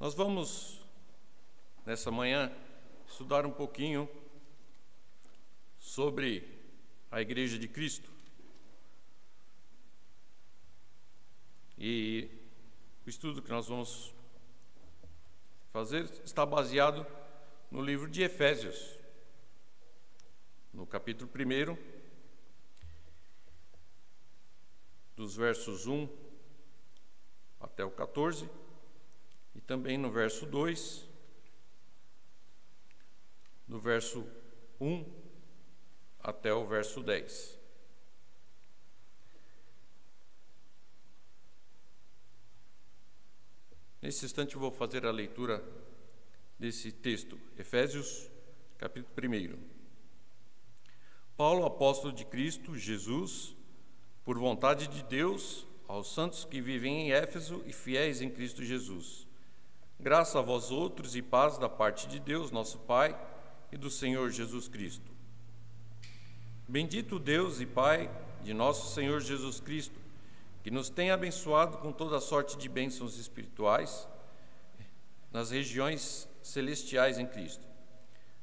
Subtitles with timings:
[0.00, 0.80] Nós vamos,
[1.84, 2.52] nessa manhã,
[3.08, 4.08] estudar um pouquinho
[5.76, 6.46] sobre
[7.10, 8.08] a Igreja de Cristo.
[11.76, 12.30] E
[13.04, 14.14] o estudo que nós vamos
[15.72, 17.04] fazer está baseado
[17.68, 18.96] no livro de Efésios,
[20.72, 21.76] no capítulo 1,
[25.16, 26.08] dos versos 1
[27.58, 28.48] até o 14
[29.58, 31.04] e também no verso 2,
[33.66, 34.24] do verso
[34.80, 35.04] 1
[36.20, 37.58] até o verso 10.
[44.00, 45.60] Nesse instante eu vou fazer a leitura
[46.56, 48.30] desse texto, Efésios,
[48.78, 49.58] capítulo 1.
[51.36, 53.56] Paulo, apóstolo de Cristo Jesus,
[54.24, 59.27] por vontade de Deus, aos santos que vivem em Éfeso e fiéis em Cristo Jesus
[60.00, 63.18] Graça a vós outros e paz da parte de Deus, nosso Pai,
[63.72, 65.10] e do Senhor Jesus Cristo.
[66.68, 68.08] Bendito Deus e Pai
[68.44, 69.98] de nosso Senhor Jesus Cristo,
[70.62, 74.06] que nos tem abençoado com toda sorte de bênçãos espirituais
[75.32, 77.66] nas regiões celestiais em Cristo.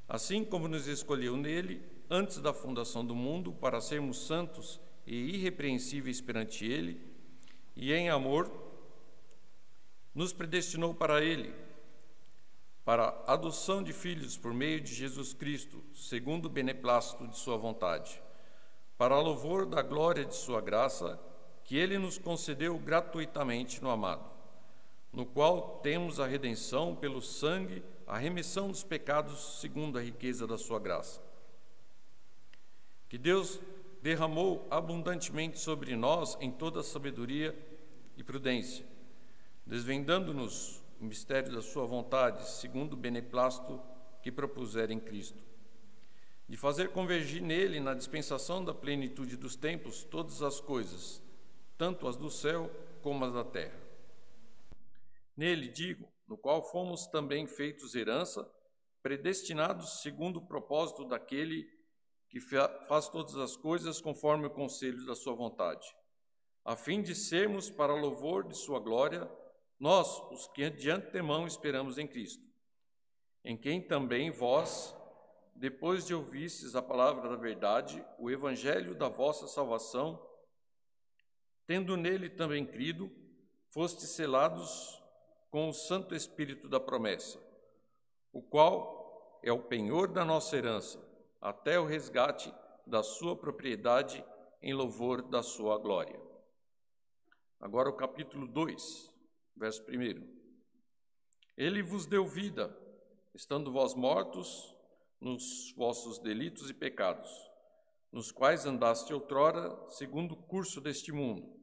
[0.09, 6.19] Assim como nos escolheu nele antes da fundação do mundo para sermos santos e irrepreensíveis
[6.19, 6.99] perante ele,
[7.77, 8.64] e em amor
[10.15, 11.53] nos predestinou para Ele,
[12.85, 17.57] para a adoção de filhos por meio de Jesus Cristo, segundo o beneplácito de Sua
[17.57, 18.23] vontade,
[18.97, 21.19] para louvor da glória de Sua graça,
[21.65, 24.23] que Ele nos concedeu gratuitamente no amado,
[25.11, 30.57] no qual temos a redenção pelo sangue, a remissão dos pecados segundo a riqueza da
[30.57, 31.21] Sua graça.
[33.09, 33.59] Que Deus
[34.01, 37.57] derramou abundantemente sobre nós em toda sabedoria
[38.15, 38.94] e prudência
[39.65, 43.81] desvendando-nos o mistério da Sua vontade, segundo o beneplácito
[44.21, 45.43] que propuser em Cristo,
[46.47, 51.21] de fazer convergir nele, na dispensação da plenitude dos tempos, todas as coisas,
[51.77, 52.69] tanto as do céu
[53.01, 53.79] como as da terra.
[55.35, 58.49] Nele, digo, no qual fomos também feitos herança,
[59.01, 61.67] predestinados segundo o propósito daquele
[62.29, 65.87] que faz todas as coisas conforme o conselho da sua vontade,
[66.63, 69.29] a fim de sermos para louvor de sua glória,
[69.79, 72.43] nós, os que de antemão esperamos em Cristo,
[73.43, 74.95] em quem também vós,
[75.55, 80.21] depois de ouvistes a palavra da verdade, o evangelho da vossa salvação,
[81.65, 83.11] tendo nele também crido,
[83.69, 85.01] fostes selados
[85.49, 87.39] com o Santo Espírito da promessa,
[88.31, 91.01] o qual é o penhor da nossa herança,
[91.39, 92.53] até o resgate
[92.85, 94.23] da sua propriedade
[94.61, 96.19] em louvor da sua glória.
[97.59, 99.14] Agora o capítulo 2.
[99.55, 100.35] Verso 1.
[101.55, 102.77] Ele vos deu vida,
[103.33, 104.75] estando vós mortos
[105.21, 107.31] nos vossos delitos e pecados,
[108.11, 111.57] nos quais andaste outrora, segundo o curso deste mundo,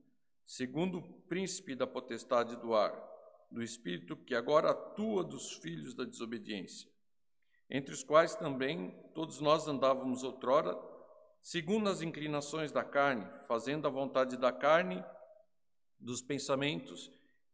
[0.47, 2.93] segundo o príncipe da potestade do ar,
[3.51, 6.89] do espírito que agora atua dos filhos da desobediência,
[7.69, 10.75] entre os quais também todos nós andávamos outrora,
[11.43, 15.05] segundo as inclinações da carne, fazendo a vontade da carne,
[16.01, 17.13] dos pensamentos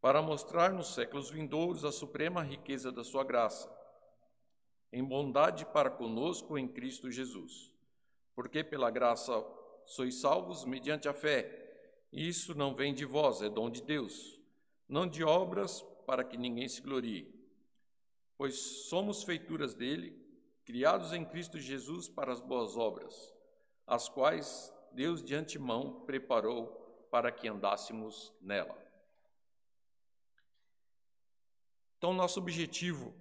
[0.00, 3.68] para mostrar nos séculos vindouros a suprema riqueza da sua graça,
[4.92, 7.72] em bondade para conosco em Cristo Jesus.
[8.34, 9.44] Porque pela graça
[9.84, 11.66] sois salvos mediante a fé.
[12.12, 14.40] Isso não vem de vós, é dom de Deus,
[14.88, 17.34] não de obras para que ninguém se glorie.
[18.36, 18.56] Pois
[18.88, 20.16] somos feituras dele,
[20.64, 23.34] criados em Cristo Jesus para as boas obras,
[23.86, 26.66] as quais Deus de antemão preparou
[27.10, 28.87] para que andássemos nela.
[31.98, 33.12] Então, nosso objetivo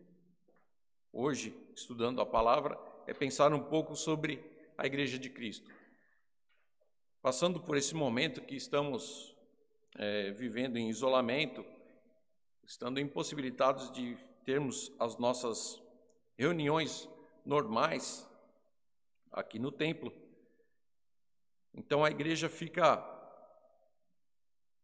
[1.11, 4.39] hoje, estudando a palavra, é pensar um pouco sobre
[4.77, 5.67] a Igreja de Cristo.
[7.19, 9.35] Passando por esse momento que estamos
[9.95, 11.65] é, vivendo em isolamento,
[12.63, 14.15] estando impossibilitados de
[14.45, 15.81] termos as nossas
[16.37, 17.09] reuniões
[17.43, 18.29] normais
[19.31, 20.13] aqui no templo,
[21.73, 23.03] então a igreja fica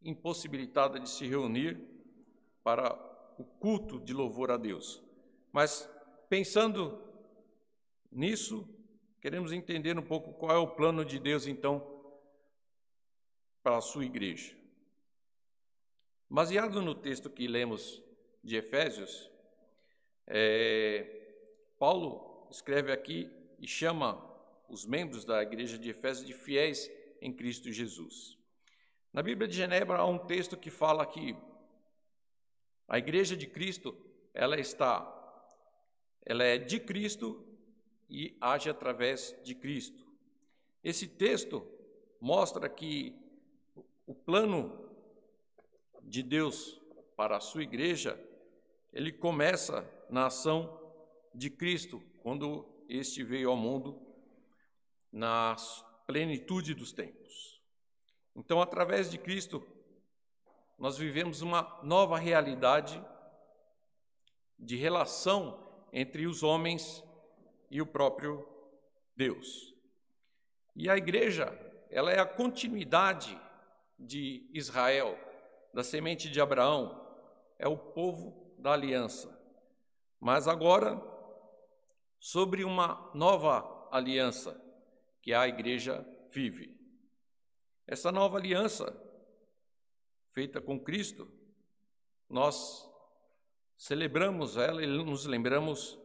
[0.01, 1.80] impossibilitada de se reunir
[2.63, 5.01] para o culto de louvor a Deus.
[5.51, 5.89] Mas
[6.30, 7.01] pensando
[8.12, 8.68] nisso,
[9.21, 12.03] queremos entender um pouco qual é o plano de Deus, então,
[13.62, 14.56] para a sua igreja.
[16.30, 18.01] Baseado no texto que lemos
[18.44, 19.30] de Efésios,
[20.27, 21.24] é,
[21.77, 23.29] Paulo escreve aqui
[23.59, 24.21] e chama
[24.68, 26.89] os membros da igreja de Efésios de fiéis
[27.21, 28.38] em Cristo Jesus.
[29.13, 31.36] Na Bíblia de Genebra há um texto que fala que
[32.88, 33.95] a igreja de Cristo,
[34.33, 35.13] ela está
[36.25, 37.45] ela é de Cristo
[38.09, 40.06] e age através de Cristo.
[40.83, 41.68] Esse texto
[42.19, 43.13] mostra que
[44.06, 44.89] o plano
[46.01, 46.81] de Deus
[47.15, 48.19] para a sua igreja,
[48.91, 50.79] ele começa na ação
[51.33, 54.00] de Cristo, quando este veio ao mundo
[55.12, 55.56] na
[56.06, 57.62] plenitude dos tempos.
[58.36, 59.65] Então, através de Cristo,
[60.78, 63.04] nós vivemos uma nova realidade
[64.58, 65.60] de relação
[65.92, 67.04] entre os homens
[67.70, 68.48] e o próprio
[69.16, 69.74] Deus.
[70.75, 71.52] E a igreja,
[71.90, 73.40] ela é a continuidade
[73.98, 75.18] de Israel,
[75.74, 77.00] da semente de Abraão,
[77.60, 79.40] é o povo da aliança.
[80.20, 81.02] Mas agora,
[82.20, 84.60] sobre uma nova aliança
[85.22, 86.74] que a igreja vive.
[87.86, 88.96] Essa nova aliança,
[90.33, 91.31] feita com Cristo,
[92.27, 92.89] nós
[93.77, 96.00] celebramos ela e nos lembramos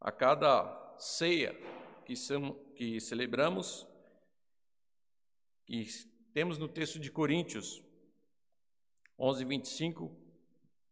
[0.00, 1.56] a cada ceia
[2.04, 2.14] que,
[2.74, 3.86] que celebramos,
[5.64, 5.86] que
[6.32, 7.82] temos no texto de Coríntios
[9.16, 10.16] 11, 25,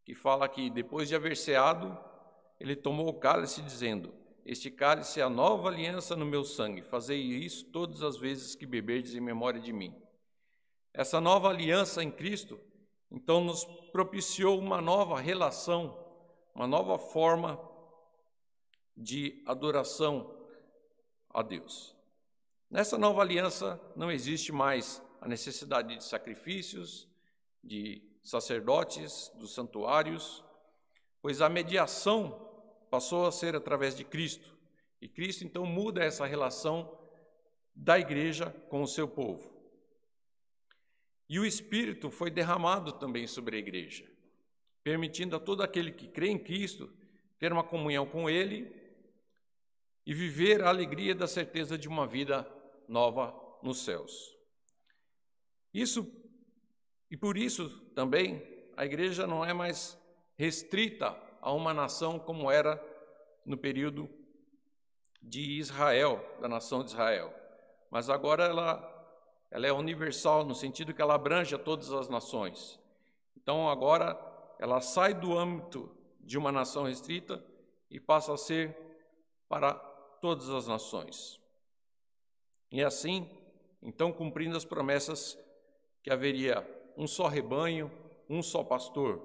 [0.04, 1.98] que fala que depois de haver ceado,
[2.60, 4.14] ele tomou o cálice, dizendo:
[4.46, 8.64] Este cálice é a nova aliança no meu sangue, fazei isso todas as vezes que
[8.64, 9.92] beberdes em memória de mim.
[10.94, 12.60] Essa nova aliança em Cristo,
[13.10, 15.98] então, nos propiciou uma nova relação,
[16.54, 17.60] uma nova forma
[18.96, 20.34] de adoração
[21.28, 21.94] a Deus.
[22.70, 27.06] Nessa nova aliança não existe mais a necessidade de sacrifícios,
[27.62, 30.42] de sacerdotes, dos santuários,
[31.20, 32.50] pois a mediação
[32.90, 34.56] passou a ser através de Cristo.
[35.00, 36.98] E Cristo então muda essa relação
[37.74, 39.51] da igreja com o seu povo.
[41.32, 44.04] E o Espírito foi derramado também sobre a igreja,
[44.84, 46.92] permitindo a todo aquele que crê em Cristo
[47.38, 48.70] ter uma comunhão com Ele
[50.04, 52.46] e viver a alegria da certeza de uma vida
[52.86, 54.36] nova nos céus.
[55.72, 56.06] Isso
[57.10, 58.46] e por isso também
[58.76, 59.98] a igreja não é mais
[60.36, 62.78] restrita a uma nação como era
[63.46, 64.06] no período
[65.22, 67.32] de Israel, da nação de Israel.
[67.90, 68.91] Mas agora ela
[69.52, 72.80] ela é universal no sentido que ela abrange a todas as nações.
[73.36, 74.18] Então agora
[74.58, 77.44] ela sai do âmbito de uma nação restrita
[77.90, 78.74] e passa a ser
[79.50, 79.74] para
[80.22, 81.38] todas as nações.
[82.70, 83.28] E assim,
[83.82, 85.38] então cumprindo as promessas
[86.02, 86.66] que haveria
[86.96, 87.92] um só rebanho,
[88.30, 89.20] um só pastor,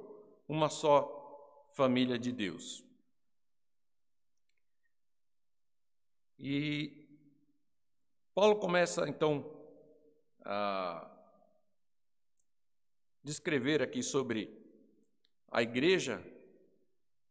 [0.45, 2.83] uma só família de Deus.
[6.37, 7.07] E
[8.35, 9.56] Paulo começa então
[10.49, 11.05] a
[13.21, 14.49] descrever aqui sobre
[15.51, 16.23] a igreja,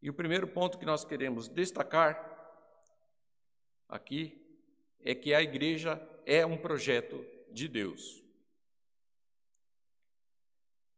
[0.02, 2.14] e o primeiro ponto que nós queremos destacar
[3.88, 4.38] aqui
[5.00, 8.22] é que a igreja é um projeto de Deus.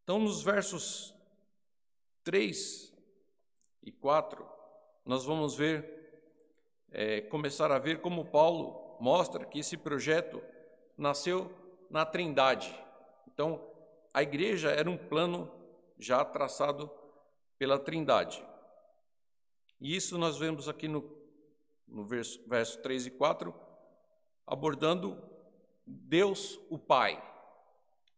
[0.02, 1.14] Então, nos versos
[2.24, 2.92] 3
[3.84, 4.44] e 4,
[5.04, 6.32] nós vamos ver,
[6.90, 10.42] é, começar a ver como Paulo mostra que esse projeto
[10.96, 12.74] nasceu na Trindade.
[13.26, 13.64] Então,
[14.12, 15.50] a igreja era um plano
[15.98, 16.90] já traçado
[17.58, 18.42] pela Trindade.
[19.80, 21.08] E isso nós vemos aqui no,
[21.86, 23.54] no verso, verso 3 e 4,
[24.46, 25.22] abordando
[25.86, 27.22] Deus o Pai.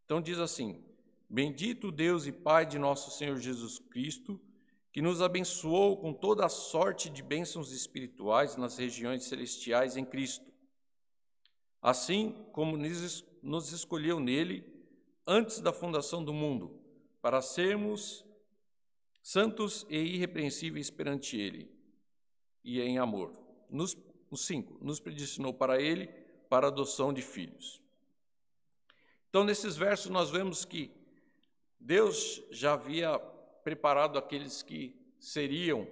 [0.04, 0.82] Então diz assim:
[1.28, 4.40] Bendito Deus e Pai de nosso Senhor Jesus Cristo,
[4.92, 10.49] que nos abençoou com toda a sorte de bênçãos espirituais nas regiões celestiais em Cristo.
[11.80, 14.64] Assim como nos escolheu nele
[15.26, 16.78] antes da fundação do mundo,
[17.22, 18.24] para sermos
[19.22, 21.70] santos e irrepreensíveis perante ele,
[22.64, 23.32] e em amor.
[23.68, 23.96] Nos,
[24.30, 26.08] os cinco, nos predestinou para ele,
[26.48, 27.80] para adoção de filhos.
[29.28, 30.90] Então, nesses versos, nós vemos que
[31.78, 33.18] Deus já havia
[33.62, 35.86] preparado aqueles que seriam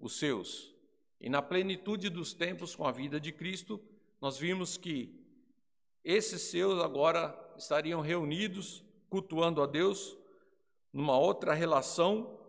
[0.00, 0.74] os seus.
[1.20, 3.80] E na plenitude dos tempos, com a vida de Cristo,
[4.24, 5.22] nós vimos que
[6.02, 10.16] esses seus agora estariam reunidos, cultuando a Deus,
[10.90, 12.40] numa outra relação,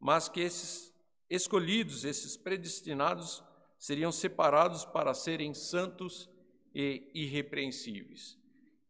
[0.00, 0.92] mas que esses
[1.28, 3.44] escolhidos, esses predestinados,
[3.78, 6.28] seriam separados para serem santos
[6.74, 8.36] e irrepreensíveis.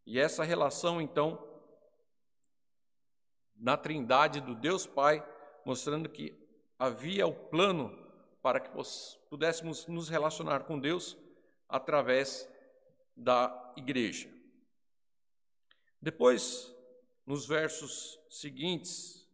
[0.06, 1.46] E essa relação, então,
[3.54, 5.22] na trindade do Deus Pai,
[5.66, 6.34] mostrando que
[6.78, 7.94] havia o plano
[8.40, 8.70] para que
[9.28, 11.18] pudéssemos nos relacionar com Deus
[11.70, 12.48] através
[13.16, 14.30] da igreja.
[16.00, 16.74] Depois,
[17.26, 19.28] nos versos seguintes,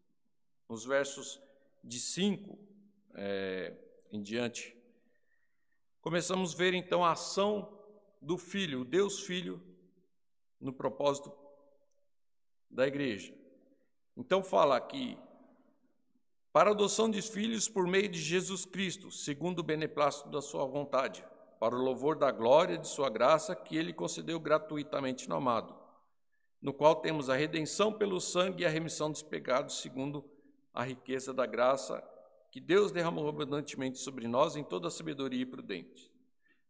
[0.69, 1.41] nos versos
[1.83, 2.59] de 5
[3.15, 3.75] é,
[4.11, 4.77] em diante,
[6.01, 7.73] começamos a ver então a ação
[8.21, 9.63] do Filho, Deus Filho,
[10.61, 11.33] no propósito
[12.69, 13.33] da igreja.
[14.17, 15.17] Então fala aqui
[16.53, 21.23] para adoção de filhos por meio de Jesus Cristo, segundo o beneplácito da sua vontade,
[21.59, 25.75] para o louvor da glória de sua graça que ele concedeu gratuitamente no amado,
[26.61, 30.25] no qual temos a redenção pelo sangue e a remissão dos pecados, segundo
[30.75, 32.03] a riqueza da graça
[32.51, 36.13] que Deus derramou abundantemente sobre nós em toda a sabedoria e prudente,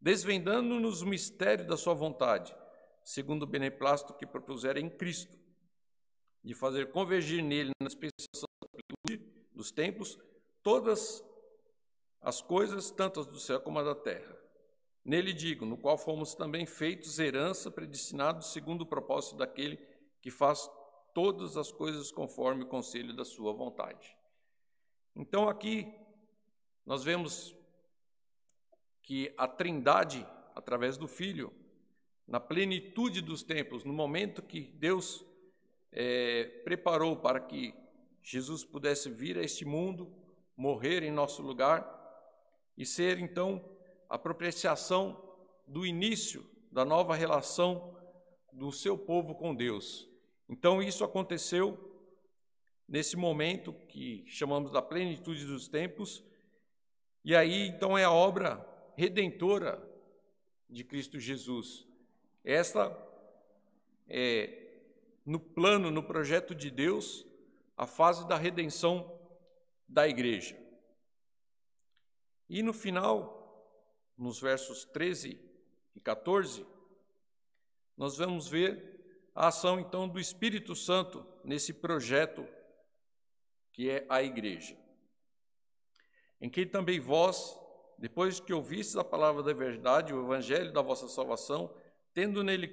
[0.00, 2.55] desvendando-nos o mistério da sua vontade,
[3.02, 5.37] segundo o beneplácito que propusera em Cristo,
[6.43, 8.47] de fazer convergir nele na dispensação
[9.52, 10.19] dos tempos
[10.62, 11.25] todas
[12.21, 14.46] as coisas, tanto as do céu como as da terra.
[15.06, 19.78] Nele digo, no qual fomos também feitos herança, predestinados segundo o propósito daquele
[20.20, 20.68] que faz
[21.14, 24.16] todas as coisas conforme o conselho da sua vontade.
[25.14, 25.94] Então aqui
[26.84, 27.54] nós vemos
[29.00, 31.54] que a Trindade, através do Filho,
[32.26, 35.25] na plenitude dos tempos, no momento que Deus
[35.92, 37.72] é, preparou para que
[38.25, 40.12] Jesus pudesse vir a este mundo,
[40.56, 41.94] morrer em nosso lugar
[42.76, 43.75] e ser então
[44.08, 45.20] a propiciação
[45.66, 47.96] do início da nova relação
[48.52, 50.08] do seu povo com Deus.
[50.48, 51.78] Então isso aconteceu
[52.88, 56.22] nesse momento que chamamos da plenitude dos tempos,
[57.25, 58.64] e aí então é a obra
[58.96, 59.82] redentora
[60.70, 61.86] de Cristo Jesus.
[62.44, 62.96] Esta
[64.08, 64.62] é
[65.25, 67.26] no plano, no projeto de Deus,
[67.76, 69.20] a fase da redenção
[69.88, 70.56] da igreja.
[72.48, 73.36] E no final,
[74.16, 75.40] nos versos 13
[75.94, 76.66] e 14,
[77.96, 82.46] nós vamos ver a ação então do Espírito Santo nesse projeto
[83.73, 84.76] que é a igreja.
[86.40, 87.58] Em que também vós,
[87.99, 91.75] depois que ouvistes a palavra da verdade, o evangelho da vossa salvação,
[92.14, 92.68] tendo nele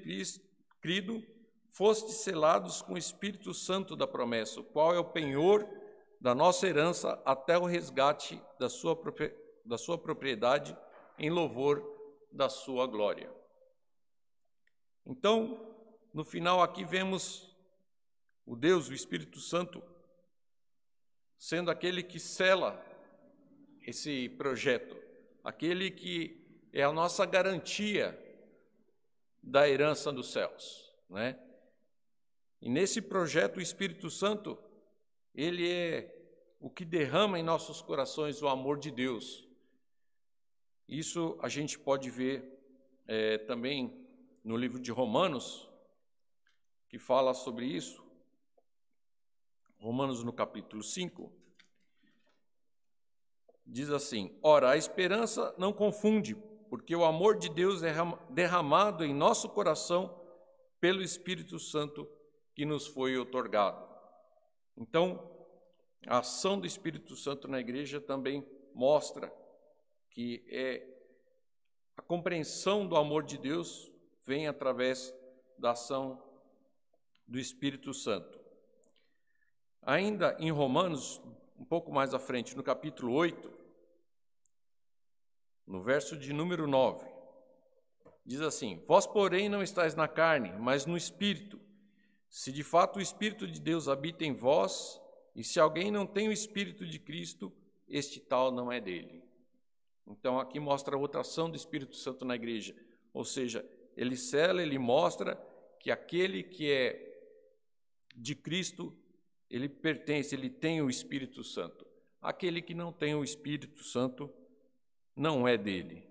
[0.82, 1.22] crido,
[1.70, 5.68] fostes selados com o Espírito Santo da promessa, o qual é o penhor
[6.22, 8.98] da nossa herança até o resgate da sua,
[9.66, 10.78] da sua propriedade
[11.18, 11.84] em louvor
[12.32, 13.32] da sua glória.
[15.06, 15.76] Então,
[16.14, 17.54] no final aqui vemos
[18.46, 19.82] o Deus, o Espírito Santo,
[21.38, 22.84] sendo aquele que cela
[23.82, 24.96] esse projeto,
[25.44, 26.42] aquele que
[26.72, 28.20] é a nossa garantia
[29.42, 31.38] da herança dos céus, né?
[32.62, 34.58] E nesse projeto o Espírito Santo,
[35.36, 36.10] ele é
[36.62, 39.46] o que derrama em nossos corações o amor de Deus.
[40.88, 42.44] Isso a gente pode ver
[43.08, 44.06] é, também
[44.44, 45.70] no livro de Romanos,
[46.90, 48.04] que fala sobre isso.
[49.80, 51.32] Romanos no capítulo 5,
[53.66, 56.36] diz assim: Ora, a esperança não confunde,
[56.70, 57.94] porque o amor de Deus é
[58.30, 60.22] derramado em nosso coração
[60.80, 62.10] pelo Espírito Santo
[62.54, 63.88] que nos foi otorgado.
[64.76, 65.32] Então,
[66.08, 69.34] a ação do Espírito Santo na igreja também mostra
[70.14, 70.88] que é
[71.98, 73.92] a compreensão do amor de Deus
[74.24, 75.14] vem através
[75.58, 76.22] da ação
[77.28, 78.40] do Espírito Santo.
[79.82, 81.22] Ainda em Romanos,
[81.58, 83.52] um pouco mais à frente, no capítulo 8,
[85.66, 87.06] no verso de número 9,
[88.26, 91.60] diz assim: Vós, porém, não estáis na carne, mas no espírito.
[92.30, 95.00] Se de fato o espírito de Deus habita em vós,
[95.36, 97.52] e se alguém não tem o espírito de Cristo,
[97.88, 99.23] este tal não é dele.
[100.06, 102.76] Então aqui mostra a outra ação do Espírito Santo na igreja,
[103.14, 105.36] ou seja, ele cela, ele mostra
[105.80, 107.14] que aquele que é
[108.16, 108.96] de Cristo,
[109.50, 111.86] ele pertence, ele tem o Espírito Santo.
[112.22, 114.32] Aquele que não tem o Espírito Santo
[115.16, 116.08] não é dele.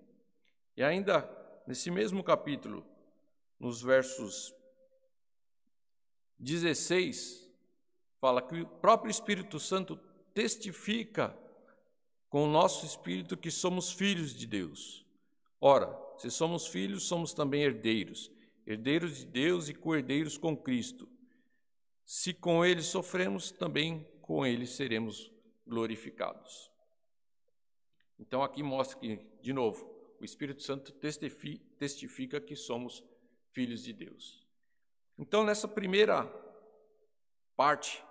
[0.77, 1.21] E ainda
[1.67, 2.85] nesse mesmo capítulo,
[3.59, 4.53] nos versos
[6.39, 7.49] 16,
[8.19, 9.97] fala que o próprio Espírito Santo
[10.33, 11.37] testifica
[12.33, 15.05] com o nosso espírito que somos filhos de Deus.
[15.61, 18.31] Ora, se somos filhos, somos também herdeiros,
[18.65, 21.07] herdeiros de Deus e co-herdeiros com Cristo.
[22.03, 25.31] Se com ele sofremos, também com ele seremos
[25.67, 26.71] glorificados.
[28.17, 29.85] Então aqui mostra que, de novo,
[30.19, 33.03] o Espírito Santo testifica que somos
[33.51, 34.43] filhos de Deus.
[35.19, 36.25] Então, nessa primeira
[37.55, 38.03] parte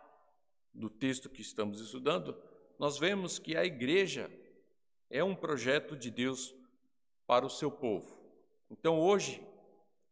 [0.72, 2.40] do texto que estamos estudando,
[2.82, 4.28] nós vemos que a igreja
[5.08, 6.52] é um projeto de Deus
[7.28, 8.18] para o seu povo.
[8.68, 9.40] Então, hoje,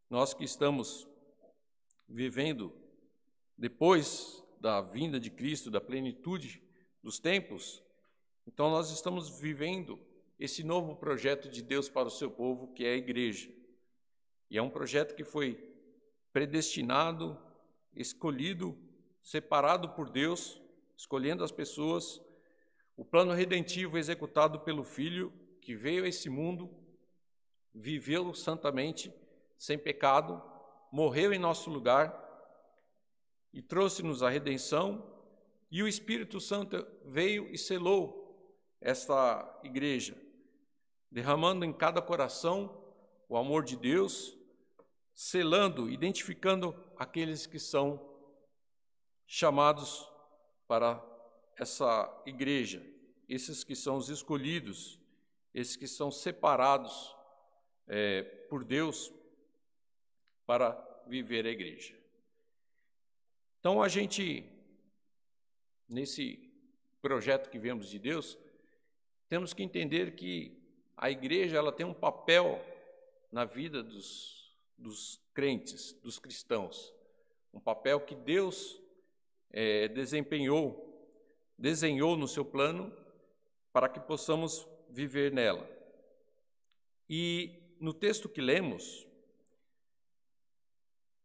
[0.09, 1.05] nós que estamos
[2.07, 2.73] vivendo
[3.57, 6.63] depois da vinda de Cristo, da plenitude
[7.03, 7.83] dos tempos,
[8.47, 9.99] então nós estamos vivendo
[10.39, 13.51] esse novo projeto de Deus para o seu povo, que é a igreja.
[14.49, 15.59] E é um projeto que foi
[16.31, 17.37] predestinado,
[17.93, 18.77] escolhido,
[19.21, 20.61] separado por Deus,
[20.95, 22.21] escolhendo as pessoas,
[23.01, 26.69] o plano redentivo executado pelo Filho, que veio a esse mundo,
[27.73, 29.11] viveu santamente,
[29.57, 30.39] sem pecado,
[30.91, 32.15] morreu em nosso lugar
[33.51, 35.03] e trouxe-nos a redenção,
[35.71, 40.15] e o Espírito Santo veio e selou esta igreja,
[41.09, 42.85] derramando em cada coração
[43.27, 44.37] o amor de Deus,
[45.11, 47.99] selando, identificando aqueles que são
[49.25, 50.07] chamados
[50.67, 51.03] para
[51.57, 52.90] essa igreja,
[53.31, 54.99] esses que são os escolhidos,
[55.53, 57.15] esses que são separados
[57.87, 59.09] é, por Deus
[60.45, 60.73] para
[61.07, 61.97] viver a igreja.
[63.57, 64.43] Então a gente,
[65.87, 66.51] nesse
[67.01, 68.37] projeto que vemos de Deus,
[69.29, 70.61] temos que entender que
[70.97, 72.61] a igreja ela tem um papel
[73.31, 76.93] na vida dos, dos crentes, dos cristãos,
[77.53, 78.77] um papel que Deus
[79.49, 81.15] é, desempenhou,
[81.57, 83.00] desenhou no seu plano
[83.71, 85.69] para que possamos viver nela.
[87.09, 89.07] E no texto que lemos,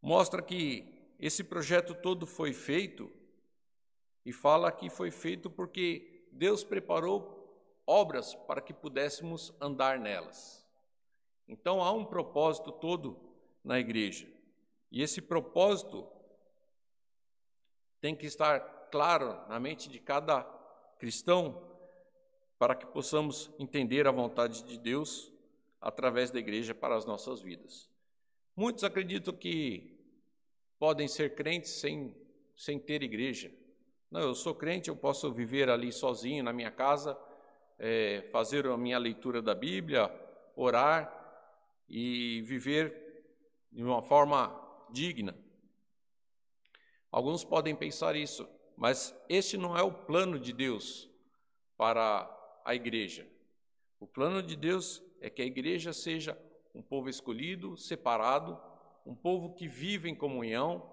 [0.00, 3.10] mostra que esse projeto todo foi feito
[4.24, 7.36] e fala que foi feito porque Deus preparou
[7.86, 10.66] obras para que pudéssemos andar nelas.
[11.48, 13.18] Então há um propósito todo
[13.62, 14.26] na igreja.
[14.90, 16.06] E esse propósito
[18.00, 20.42] tem que estar claro na mente de cada
[20.98, 21.75] cristão
[22.58, 25.32] para que possamos entender a vontade de Deus
[25.80, 27.88] através da igreja para as nossas vidas.
[28.54, 29.98] Muitos acreditam que
[30.78, 32.16] podem ser crentes sem,
[32.56, 33.52] sem ter igreja.
[34.10, 37.18] Não, eu sou crente, eu posso viver ali sozinho na minha casa
[37.78, 40.10] é, fazer a minha leitura da Bíblia,
[40.54, 41.12] orar
[41.88, 43.24] e viver
[43.70, 44.54] de uma forma
[44.90, 45.36] digna.
[47.10, 51.10] Alguns podem pensar isso, mas este não é o plano de Deus
[51.76, 52.24] para
[52.66, 53.26] a igreja.
[54.00, 56.36] O plano de Deus é que a igreja seja
[56.74, 58.60] um povo escolhido, separado,
[59.06, 60.92] um povo que vive em comunhão,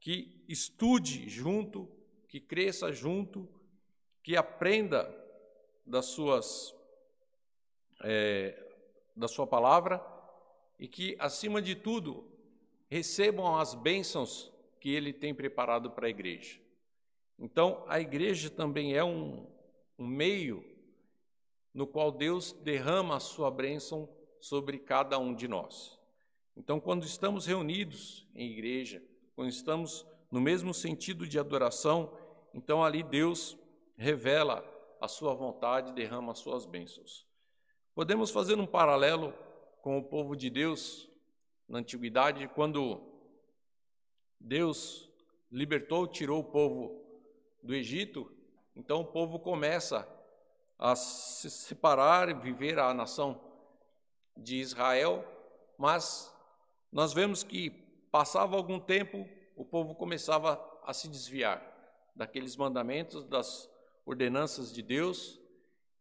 [0.00, 1.90] que estude junto,
[2.28, 3.48] que cresça junto,
[4.22, 5.12] que aprenda
[5.84, 6.74] das suas
[8.04, 8.64] é,
[9.16, 10.00] da sua palavra
[10.78, 12.30] e que acima de tudo
[12.88, 16.60] recebam as bênçãos que ele tem preparado para a igreja.
[17.36, 19.44] Então, a igreja também é um,
[19.98, 20.77] um meio
[21.72, 24.08] no qual Deus derrama a sua bênção
[24.40, 25.98] sobre cada um de nós.
[26.56, 29.02] Então, quando estamos reunidos em igreja,
[29.34, 32.16] quando estamos no mesmo sentido de adoração,
[32.52, 33.56] então ali Deus
[33.96, 34.64] revela
[35.00, 37.26] a sua vontade, derrama as suas bênçãos.
[37.94, 39.32] Podemos fazer um paralelo
[39.82, 41.08] com o povo de Deus
[41.68, 43.00] na antiguidade, quando
[44.40, 45.08] Deus
[45.50, 47.04] libertou, tirou o povo
[47.62, 48.30] do Egito,
[48.74, 50.08] então o povo começa
[50.78, 53.40] a se separar e viver a nação
[54.36, 55.24] de Israel,
[55.76, 56.32] mas
[56.92, 57.70] nós vemos que
[58.12, 61.60] passava algum tempo, o povo começava a se desviar
[62.14, 63.68] daqueles mandamentos, das
[64.06, 65.40] ordenanças de Deus,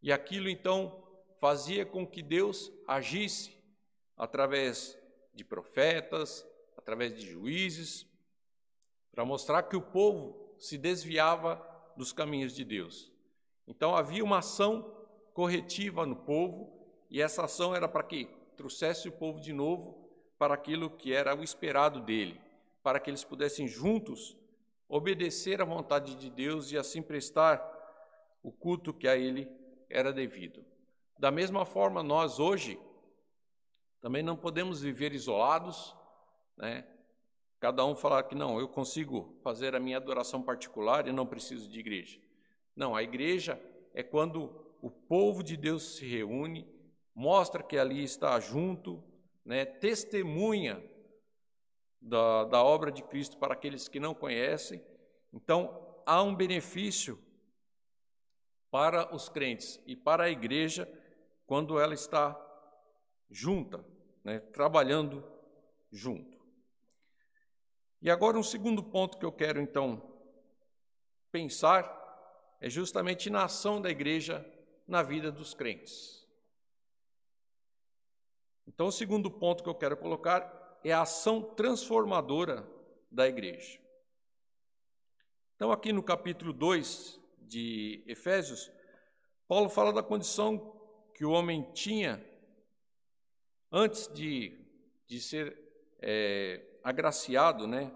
[0.01, 1.03] e aquilo então
[1.39, 3.57] fazia com que Deus agisse
[4.15, 4.97] através
[5.33, 6.45] de profetas,
[6.77, 8.07] através de juízes,
[9.11, 11.63] para mostrar que o povo se desviava
[11.95, 13.11] dos caminhos de Deus.
[13.67, 14.93] Então havia uma ação
[15.34, 16.73] corretiva no povo,
[17.10, 18.25] e essa ação era para que
[18.56, 22.39] trouxesse o povo de novo para aquilo que era o esperado dele,
[22.82, 24.36] para que eles pudessem juntos
[24.89, 27.62] obedecer à vontade de Deus e assim prestar
[28.41, 29.49] o culto que a ele
[29.89, 30.63] era devido.
[31.19, 32.80] Da mesma forma, nós hoje
[33.99, 35.95] também não podemos viver isolados,
[36.56, 36.88] né?
[37.60, 41.67] Cada um falar que não, eu consigo fazer a minha adoração particular e não preciso
[41.67, 42.19] de igreja.
[42.77, 43.59] Não, a igreja
[43.91, 46.71] é quando o povo de Deus se reúne,
[47.13, 49.03] mostra que ali está junto,
[49.43, 49.65] né?
[49.65, 50.79] testemunha
[51.99, 54.79] da, da obra de Cristo para aqueles que não conhecem.
[55.33, 57.17] Então, há um benefício
[58.69, 60.87] para os crentes e para a igreja
[61.47, 62.39] quando ela está
[63.27, 63.83] junta,
[64.23, 65.23] né, trabalhando
[65.91, 66.37] junto.
[67.99, 70.13] E agora um segundo ponto que eu quero então
[71.31, 71.97] pensar
[72.59, 74.45] é justamente na ação da igreja
[74.87, 76.25] na vida dos crentes.
[78.65, 82.67] Então, o segundo ponto que eu quero colocar é a ação transformadora
[83.11, 83.79] da igreja.
[85.55, 88.71] Então, aqui no capítulo 2 de Efésios,
[89.47, 90.75] Paulo fala da condição
[91.15, 92.23] que o homem tinha
[93.71, 94.59] antes de,
[95.07, 95.57] de ser
[95.99, 97.91] é, agraciado né,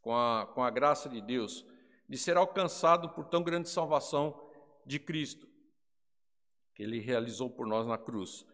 [0.00, 1.66] com, a, com a graça de Deus,
[2.12, 4.38] de ser alcançado por tão grande salvação
[4.84, 5.48] de Cristo,
[6.74, 8.44] que ele realizou por nós na cruz.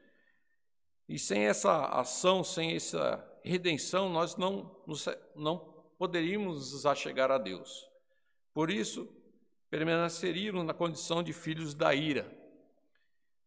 [1.08, 4.80] E sem essa ação, sem essa redenção, nós não,
[5.34, 5.58] não
[5.98, 7.84] poderíamos nos achegar a Deus.
[8.54, 9.12] Por isso,
[9.68, 12.32] permaneceríamos na condição de filhos da ira.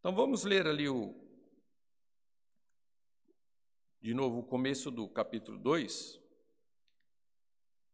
[0.02, 1.16] Então vamos ler ali o
[4.02, 6.20] de novo o começo do capítulo 2,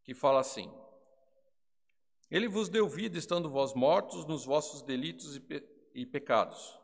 [0.02, 0.68] que fala assim:
[2.30, 5.64] Ele vos deu vida estando vós mortos nos vossos delitos e, pe
[5.94, 6.78] e pecados,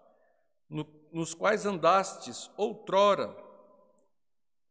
[0.69, 3.37] no, nos quais andastes outrora,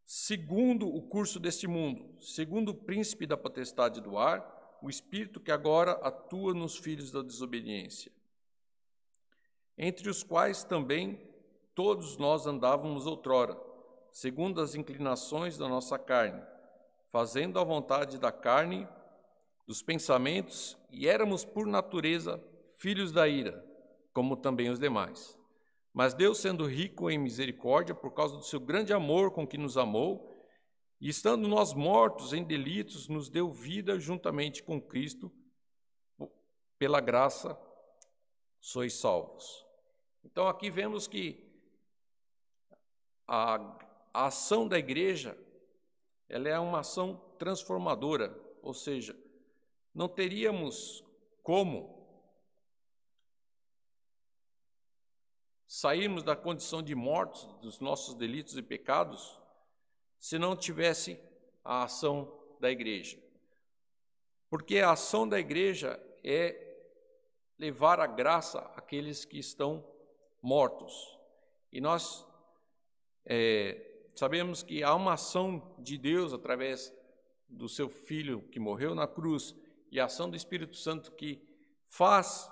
[0.03, 5.51] segundo o curso deste mundo, segundo o príncipe da potestade do ar, o espírito que
[5.51, 8.12] agora atua nos filhos da desobediência,
[9.77, 11.21] entre os quais também
[11.73, 13.57] todos nós andávamos outrora,
[14.12, 16.43] segundo as inclinações da nossa carne,
[17.12, 18.88] fazendo a vontade da carne,
[19.65, 22.43] dos pensamentos, e éramos por natureza
[22.78, 23.63] filhos da ira,
[24.13, 25.38] como também os demais.
[25.93, 29.78] Mas Deus, sendo rico em misericórdia, por causa do seu grande amor com que nos
[29.78, 30.30] amou,
[30.99, 35.32] e estando nós mortos em delitos, nos deu vida juntamente com Cristo,
[36.78, 37.58] pela graça
[38.60, 39.65] sois salvos.
[40.23, 41.49] Então aqui vemos que
[43.28, 43.56] a,
[44.13, 45.38] a ação da igreja
[46.28, 49.15] ela é uma ação transformadora, ou seja,
[49.93, 51.03] não teríamos
[51.41, 52.03] como
[55.67, 59.39] sairmos da condição de mortos dos nossos delitos e pecados
[60.19, 61.19] se não tivesse
[61.63, 63.17] a ação da igreja.
[64.49, 66.77] Porque a ação da igreja é
[67.58, 69.86] levar a graça àqueles que estão
[70.41, 71.17] mortos.
[71.71, 72.25] E nós
[73.25, 76.93] é, sabemos que há uma ação de Deus através
[77.49, 79.56] do seu Filho que morreu na cruz
[79.93, 81.41] e a ação do Espírito Santo que
[81.88, 82.51] faz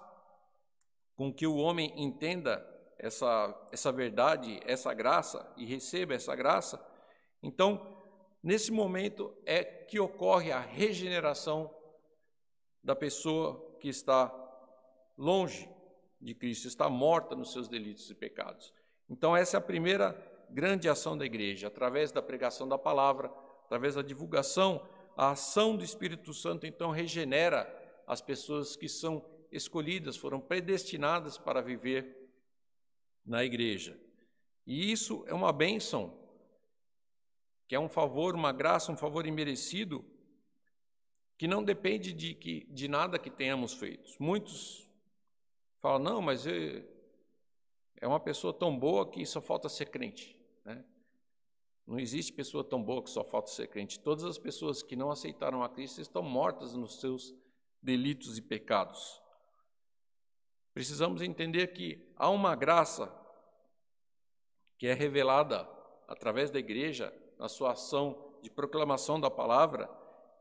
[1.17, 2.65] com que o homem entenda
[2.97, 6.79] essa, essa verdade, essa graça e receba essa graça
[7.43, 7.97] então,
[8.43, 11.73] nesse momento é que ocorre a regeneração
[12.83, 14.31] da pessoa que está
[15.17, 15.69] longe
[16.19, 18.71] de Cristo, está morta nos seus delitos e pecados.
[19.09, 20.15] Então, essa é a primeira
[20.49, 23.31] grande ação da igreja, através da pregação da palavra,
[23.65, 27.67] através da divulgação, a ação do Espírito Santo então regenera
[28.07, 32.29] as pessoas que são escolhidas, foram predestinadas para viver
[33.25, 33.99] na igreja.
[34.65, 36.17] E isso é uma bênção
[37.67, 40.03] que é um favor, uma graça, um favor imerecido,
[41.37, 44.11] que não depende de, que, de nada que tenhamos feito.
[44.19, 44.89] Muitos
[45.79, 46.85] falam, não, mas é,
[47.99, 50.37] é uma pessoa tão boa que só falta ser crente.
[50.65, 50.83] Né?
[51.91, 53.99] Não existe pessoa tão boa que só falta ser crente.
[53.99, 57.35] Todas as pessoas que não aceitaram a Cristo estão mortas nos seus
[57.83, 59.21] delitos e pecados.
[60.73, 63.13] Precisamos entender que há uma graça
[64.77, 65.67] que é revelada
[66.07, 69.89] através da igreja na sua ação de proclamação da palavra,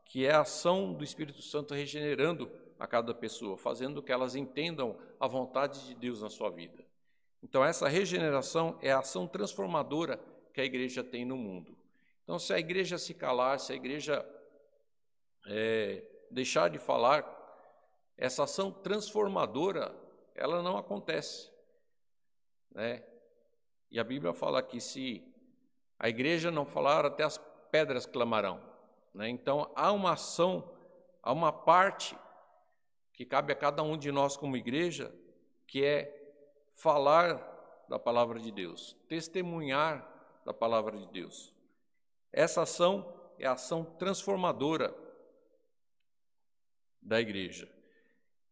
[0.05, 4.97] que é a ação do Espírito Santo regenerando a cada pessoa, fazendo que elas entendam
[5.19, 6.85] a vontade de Deus na sua vida.
[7.43, 10.17] Então, essa regeneração é a ação transformadora
[10.53, 11.77] que a igreja tem no mundo.
[12.23, 14.25] Então, se a igreja se calar, se a igreja
[15.47, 17.25] é, deixar de falar,
[18.17, 19.93] essa ação transformadora,
[20.35, 21.51] ela não acontece.
[22.71, 23.03] Né?
[23.89, 25.23] E a Bíblia fala que se
[25.99, 27.37] a igreja não falar, até as
[27.71, 28.61] pedras clamarão.
[29.13, 29.29] Né?
[29.29, 30.71] Então, há uma ação,
[31.21, 32.17] há uma parte
[33.13, 35.13] que cabe a cada um de nós como igreja,
[35.67, 36.17] que é
[36.73, 37.35] falar
[37.87, 40.10] da palavra de Deus, testemunhar
[40.45, 41.53] da palavra de Deus.
[42.31, 44.95] Essa ação é a ação transformadora
[47.01, 47.69] da igreja.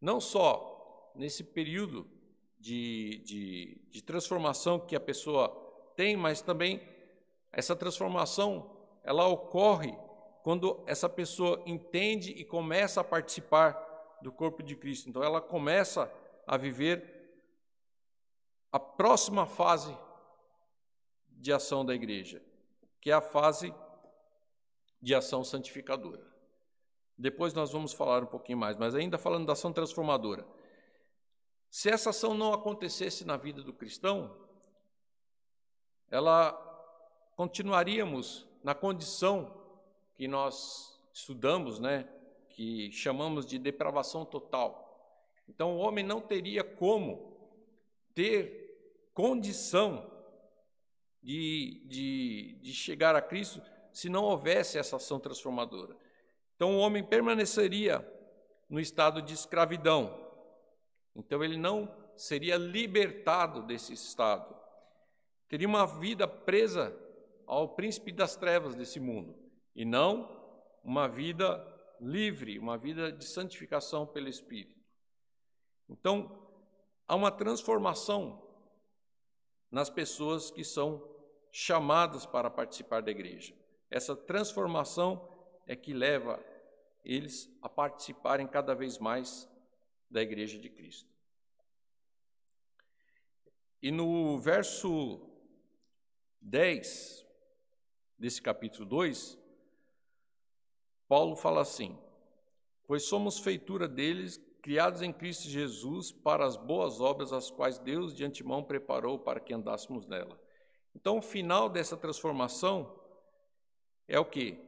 [0.00, 2.06] Não só nesse período
[2.58, 5.48] de, de, de transformação que a pessoa
[5.96, 6.80] tem, mas também
[7.52, 9.96] essa transformação, ela ocorre
[10.42, 15.08] quando essa pessoa entende e começa a participar do corpo de Cristo.
[15.08, 16.12] Então ela começa
[16.46, 17.20] a viver
[18.72, 19.96] a próxima fase
[21.40, 22.42] de ação da igreja,
[23.00, 23.74] que é a fase
[25.00, 26.22] de ação santificadora.
[27.16, 30.46] Depois nós vamos falar um pouquinho mais, mas ainda falando da ação transformadora.
[31.70, 34.36] Se essa ação não acontecesse na vida do cristão,
[36.10, 36.52] ela
[37.36, 39.58] continuaríamos na condição
[40.14, 42.06] que nós estudamos, né,
[42.50, 44.86] que chamamos de depravação total.
[45.48, 47.34] Então o homem não teria como
[48.14, 50.19] ter condição
[51.22, 55.96] de, de, de chegar a Cristo se não houvesse essa ação transformadora.
[56.56, 58.06] Então o homem permaneceria
[58.68, 60.28] no estado de escravidão.
[61.14, 64.54] Então ele não seria libertado desse estado.
[65.48, 66.96] Teria uma vida presa
[67.46, 69.34] ao príncipe das trevas desse mundo
[69.74, 70.38] e não
[70.84, 71.66] uma vida
[72.00, 74.80] livre, uma vida de santificação pelo Espírito.
[75.88, 76.48] Então,
[77.06, 78.40] há uma transformação
[79.70, 81.09] nas pessoas que são
[81.50, 83.54] chamadas para participar da igreja.
[83.90, 85.28] Essa transformação
[85.66, 86.42] é que leva
[87.04, 89.48] eles a participarem cada vez mais
[90.10, 91.08] da igreja de Cristo.
[93.82, 95.20] E no verso
[96.40, 97.26] 10
[98.18, 99.38] desse capítulo 2,
[101.08, 101.98] Paulo fala assim:
[102.86, 108.14] Pois somos feitura deles, criados em Cristo Jesus para as boas obras, as quais Deus
[108.14, 110.38] de antemão preparou para que andássemos nela.
[110.94, 112.98] Então, o final dessa transformação
[114.06, 114.58] é o que?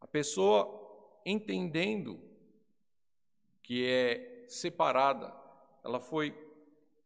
[0.00, 2.20] A pessoa entendendo
[3.62, 5.34] que é separada,
[5.82, 6.32] ela foi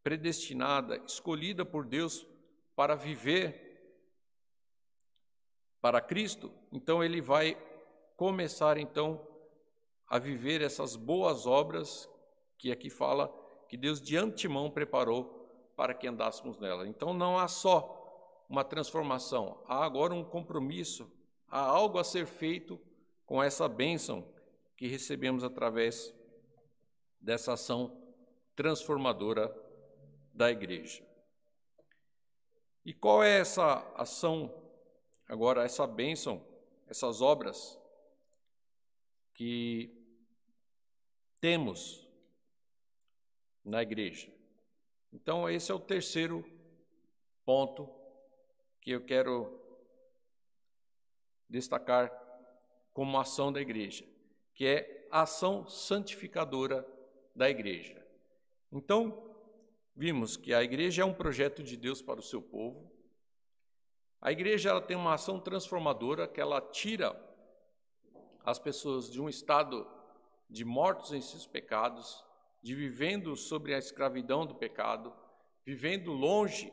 [0.02, 2.26] predestinada, escolhida por Deus
[2.76, 3.68] para viver
[5.80, 7.56] para Cristo, então ele vai
[8.16, 9.26] começar então
[10.06, 12.06] a viver essas boas obras
[12.58, 13.32] que aqui fala
[13.66, 15.39] que Deus de antemão preparou
[15.80, 16.86] para que andássemos nela.
[16.86, 21.10] Então não há só uma transformação, há agora um compromisso,
[21.48, 22.78] há algo a ser feito
[23.24, 24.30] com essa bênção
[24.76, 26.14] que recebemos através
[27.18, 27.98] dessa ação
[28.54, 29.50] transformadora
[30.34, 31.02] da igreja.
[32.84, 34.54] E qual é essa ação,
[35.26, 36.46] agora, essa bênção,
[36.88, 37.80] essas obras
[39.32, 39.98] que
[41.40, 42.06] temos
[43.64, 44.39] na igreja?
[45.12, 46.44] Então, esse é o terceiro
[47.44, 47.88] ponto
[48.80, 49.60] que eu quero
[51.48, 52.10] destacar
[52.92, 54.04] como ação da igreja,
[54.54, 56.86] que é a ação santificadora
[57.34, 58.04] da igreja.
[58.70, 59.36] Então,
[59.96, 62.90] vimos que a igreja é um projeto de Deus para o seu povo.
[64.20, 67.18] A igreja ela tem uma ação transformadora que ela tira
[68.44, 69.86] as pessoas de um estado
[70.48, 72.24] de mortos em seus pecados,
[72.62, 75.12] de vivendo sobre a escravidão do pecado,
[75.64, 76.72] vivendo longe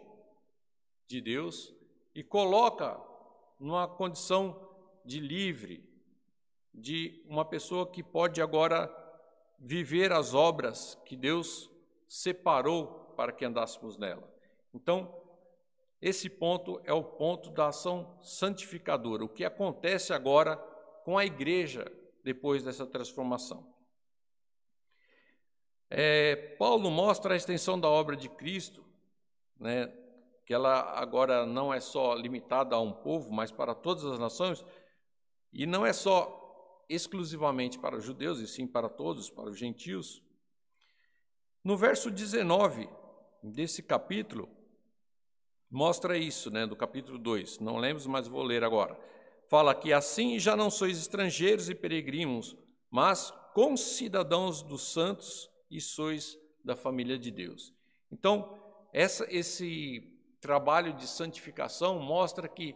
[1.08, 1.74] de Deus
[2.14, 3.00] e coloca
[3.60, 4.70] numa condição
[5.06, 5.88] de livre,
[6.74, 8.94] de uma pessoa que pode agora
[9.58, 11.70] viver as obras que Deus
[12.08, 14.32] separou para que andássemos nela.
[14.74, 15.14] Então,
[16.00, 20.58] esse ponto é o ponto da ação santificadora, o que acontece agora
[21.04, 21.92] com a igreja
[22.24, 23.77] depois dessa transformação.
[25.90, 28.84] É, Paulo mostra a extensão da obra de Cristo,
[29.60, 29.88] né,
[30.46, 34.66] que ela agora não é só limitada a um povo, mas para todas as nações,
[35.52, 40.22] e não é só exclusivamente para os judeus, e sim para todos, para os gentios.
[41.64, 42.90] No verso 19
[43.44, 44.50] desse capítulo,
[45.70, 48.98] mostra isso, né, do capítulo 2, não lembro, mas vou ler agora.
[49.50, 52.58] Fala que assim já não sois estrangeiros e peregrinos,
[52.90, 57.74] mas concidadãos dos santos e sois da família de Deus.
[58.12, 58.58] Então,
[58.94, 60.02] essa, esse
[60.40, 62.76] trabalho de santificação mostra que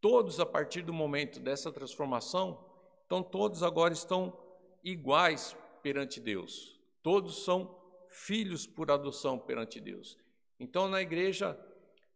[0.00, 2.64] todos, a partir do momento dessa transformação,
[3.06, 4.36] então todos agora estão
[4.82, 6.80] iguais perante Deus.
[7.02, 10.18] Todos são filhos por adoção perante Deus.
[10.58, 11.58] Então, na igreja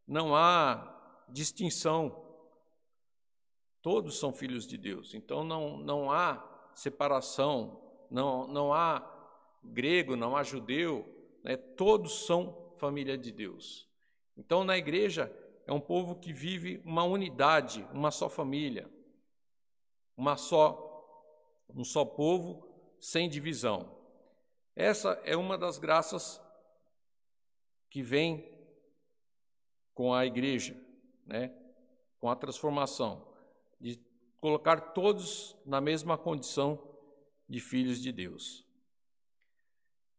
[0.06, 2.24] não há distinção.
[3.82, 5.14] Todos são filhos de Deus.
[5.14, 9.00] Então, não, não há separação, não, não há
[9.66, 11.06] grego, não há judeu,
[11.42, 11.56] né?
[11.56, 13.88] todos são família de Deus.
[14.36, 15.32] Então, na igreja,
[15.66, 18.90] é um povo que vive uma unidade, uma só família,
[20.16, 22.66] uma só, um só povo,
[23.00, 23.96] sem divisão.
[24.74, 26.40] Essa é uma das graças
[27.88, 28.52] que vem
[29.94, 30.76] com a igreja,
[31.24, 31.54] né?
[32.20, 33.26] com a transformação,
[33.80, 33.98] de
[34.40, 36.78] colocar todos na mesma condição
[37.48, 38.65] de filhos de Deus.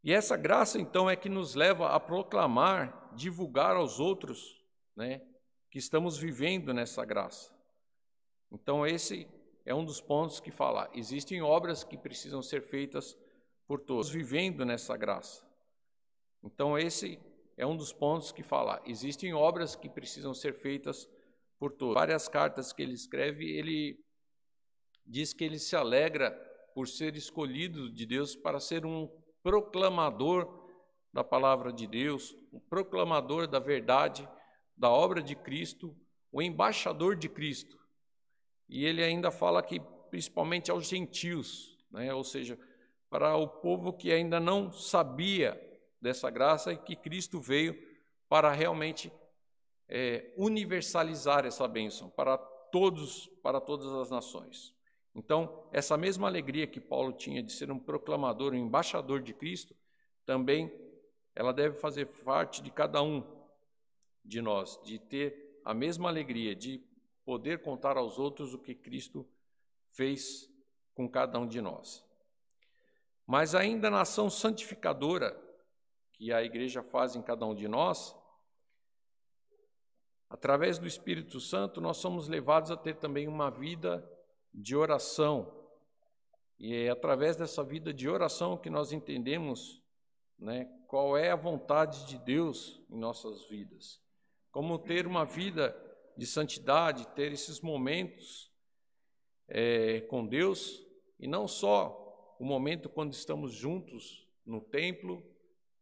[0.03, 4.63] E essa graça, então, é que nos leva a proclamar, divulgar aos outros,
[4.95, 5.21] né,
[5.69, 7.53] que estamos vivendo nessa graça.
[8.51, 9.27] Então, esse
[9.65, 13.17] é um dos pontos que fala: existem obras que precisam ser feitas
[13.67, 15.45] por todos, vivendo nessa graça.
[16.43, 17.19] Então, esse
[17.57, 21.09] é um dos pontos que fala: existem obras que precisam ser feitas
[21.59, 21.95] por todos.
[21.95, 23.99] Várias cartas que ele escreve, ele
[25.05, 26.31] diz que ele se alegra
[26.73, 29.09] por ser escolhido de Deus para ser um
[29.47, 30.45] proclamador
[31.13, 34.27] da palavra de Deus, um proclamador da verdade,
[34.75, 35.95] da obra de Cristo,
[36.33, 37.79] o embaixador de Cristo.
[38.67, 39.79] E ele ainda fala que
[40.09, 42.13] principalmente aos gentios, né?
[42.13, 42.59] ou seja,
[43.09, 45.57] para o povo que ainda não sabia
[46.01, 47.73] dessa graça e que Cristo veio
[48.27, 49.09] para realmente
[49.87, 54.75] é, universalizar essa bênção para todos, para todas as nações.
[55.17, 59.75] Então, essa mesma alegria que Paulo tinha de ser um proclamador, um embaixador de Cristo,
[60.23, 60.71] também
[61.33, 63.25] ela deve fazer parte de cada um
[64.23, 66.83] de nós, de ter a mesma alegria, de
[67.25, 69.27] poder contar aos outros o que Cristo
[69.89, 70.47] fez
[70.93, 72.05] com cada um de nós.
[73.25, 75.35] Mas ainda na ação santificadora
[76.13, 78.15] que a igreja faz em cada um de nós,
[80.29, 84.07] através do Espírito Santo, nós somos levados a ter também uma vida
[84.57, 85.53] de oração.
[86.59, 89.83] E é através dessa vida de oração que nós entendemos
[90.39, 94.01] né, qual é a vontade de Deus em nossas vidas.
[94.51, 95.75] Como ter uma vida
[96.17, 98.51] de santidade, ter esses momentos
[99.47, 100.83] é, com Deus,
[101.19, 105.23] e não só o momento quando estamos juntos no templo,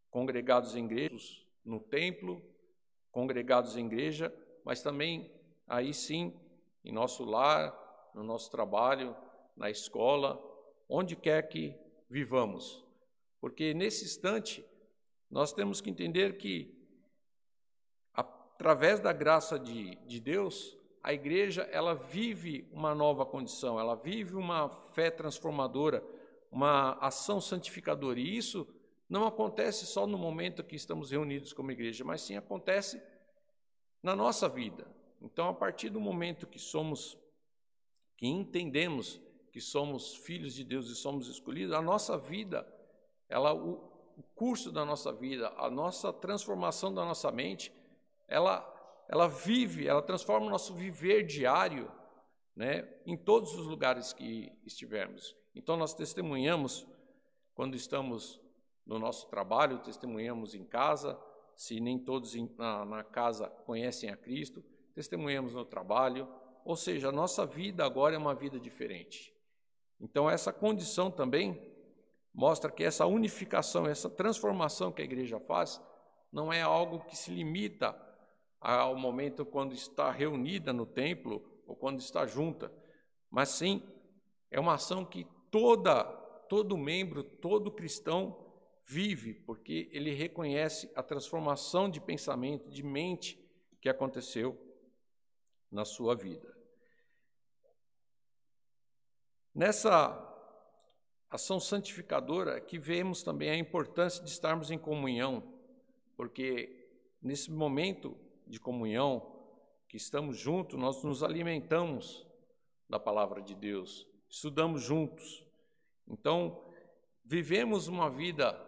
[0.09, 2.43] congregados em igrejas, no templo,
[3.11, 4.33] congregados em igreja,
[4.65, 5.31] mas também
[5.65, 6.37] aí sim
[6.83, 7.84] em nosso lar,
[8.15, 9.13] no nosso trabalho,
[9.55, 10.41] na escola,
[10.87, 11.75] onde quer que
[12.09, 12.83] vivamos.
[13.41, 14.65] Porque nesse instante,
[15.29, 16.73] nós temos que entender que,
[18.13, 24.35] através da graça de, de Deus, a igreja ela vive uma nova condição, ela vive
[24.35, 26.03] uma fé transformadora,
[26.49, 28.19] uma ação santificadora.
[28.19, 28.65] E isso
[29.09, 33.01] não acontece só no momento que estamos reunidos como igreja, mas sim acontece
[34.01, 34.87] na nossa vida.
[35.21, 37.17] Então, a partir do momento que somos
[38.17, 39.19] que entendemos
[39.51, 42.67] que somos filhos de Deus e somos escolhidos, a nossa vida,
[43.29, 43.73] ela, o,
[44.17, 47.71] o curso da nossa vida, a nossa transformação da nossa mente,
[48.27, 48.63] ela,
[49.07, 51.91] ela vive, ela transforma o nosso viver diário,
[52.55, 55.35] né, em todos os lugares que estivermos.
[55.53, 56.87] Então nós testemunhamos
[57.53, 58.41] quando estamos
[58.85, 61.19] no nosso trabalho, testemunhamos em casa,
[61.55, 66.27] se nem todos na, na casa conhecem a Cristo, testemunhamos no trabalho,
[66.65, 69.31] ou seja, a nossa vida agora é uma vida diferente.
[70.01, 71.61] Então, essa condição também
[72.33, 75.79] mostra que essa unificação, essa transformação que a igreja faz,
[76.31, 77.95] não é algo que se limita
[78.59, 82.73] ao momento quando está reunida no templo ou quando está junta,
[83.29, 83.81] mas sim
[84.49, 86.03] é uma ação que toda
[86.49, 88.43] todo membro, todo cristão
[88.85, 93.39] vive, porque ele reconhece a transformação de pensamento, de mente
[93.81, 94.57] que aconteceu
[95.71, 96.54] na sua vida.
[99.55, 100.21] Nessa
[101.29, 105.41] ação santificadora que vemos também a importância de estarmos em comunhão,
[106.17, 106.89] porque
[107.21, 109.33] nesse momento de comunhão
[109.87, 112.27] que estamos juntos, nós nos alimentamos
[112.89, 115.45] da palavra de Deus, estudamos juntos.
[116.05, 116.61] Então,
[117.23, 118.61] vivemos uma vida,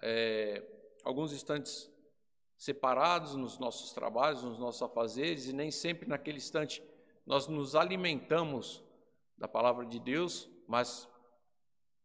[0.00, 0.62] é,
[1.04, 1.92] alguns instantes
[2.56, 6.82] separados nos nossos trabalhos, nos nossos afazeres, e nem sempre naquele instante
[7.26, 8.82] nós nos alimentamos
[9.36, 11.08] da palavra de Deus, mas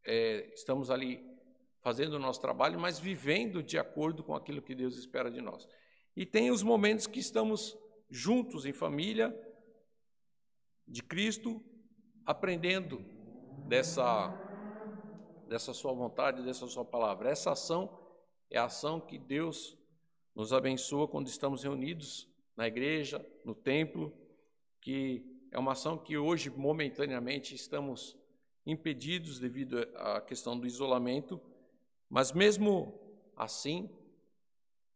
[0.06, 1.24] é, estamos ali
[1.82, 5.68] fazendo o nosso trabalho, mas vivendo de acordo com aquilo que Deus espera de nós.
[6.16, 7.78] E tem os momentos que estamos
[8.10, 9.36] juntos em família
[10.88, 11.64] de Cristo,
[12.26, 13.04] aprendendo
[13.68, 14.44] dessa
[15.48, 17.30] dessa sua vontade, dessa sua palavra.
[17.30, 17.98] Essa ação
[18.50, 19.78] é a ação que Deus
[20.36, 24.14] nos abençoa quando estamos reunidos na igreja, no templo,
[24.82, 28.18] que é uma ação que hoje, momentaneamente, estamos
[28.66, 31.40] impedidos devido à questão do isolamento,
[32.10, 33.00] mas mesmo
[33.36, 33.90] assim,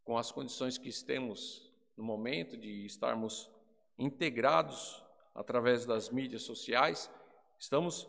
[0.04, 3.50] com as condições que temos no momento de estarmos
[3.98, 5.02] integrados
[5.34, 7.10] através das mídias sociais,
[7.58, 8.08] estamos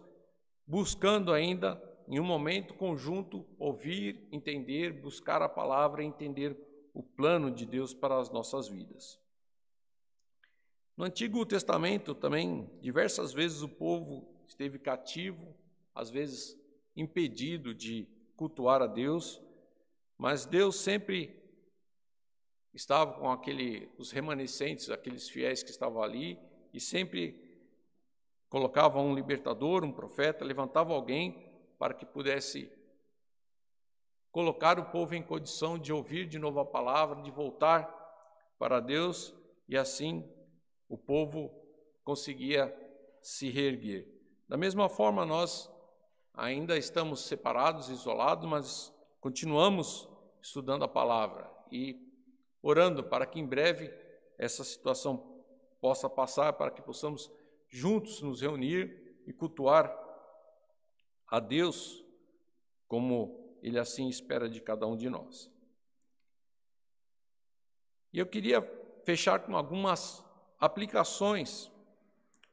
[0.66, 6.56] buscando ainda, em um momento conjunto, ouvir, entender, buscar a palavra e entender
[6.92, 9.20] o plano de Deus para as nossas vidas.
[11.02, 15.52] No Antigo Testamento também, diversas vezes o povo esteve cativo,
[15.92, 16.56] às vezes
[16.94, 19.42] impedido de cultuar a Deus,
[20.16, 21.42] mas Deus sempre
[22.72, 26.38] estava com aquele, os remanescentes, aqueles fiéis que estavam ali,
[26.72, 27.66] e sempre
[28.48, 31.50] colocava um libertador, um profeta, levantava alguém
[31.80, 32.70] para que pudesse
[34.30, 37.92] colocar o povo em condição de ouvir de novo a palavra, de voltar
[38.56, 39.34] para Deus,
[39.68, 40.24] e assim
[40.92, 41.50] o povo
[42.04, 42.70] conseguia
[43.22, 44.06] se reerguer.
[44.46, 45.72] Da mesma forma, nós
[46.34, 50.06] ainda estamos separados, isolados, mas continuamos
[50.42, 51.98] estudando a palavra e
[52.60, 53.90] orando para que em breve
[54.36, 55.42] essa situação
[55.80, 57.32] possa passar, para que possamos
[57.70, 59.90] juntos nos reunir e cultuar
[61.26, 62.04] a Deus
[62.86, 65.50] como Ele assim espera de cada um de nós.
[68.12, 68.60] E eu queria
[69.06, 70.22] fechar com algumas
[70.62, 71.72] aplicações